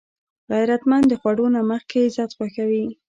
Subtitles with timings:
[0.51, 2.85] غیرتمند د خوړو نه مخکې عزت خوښوي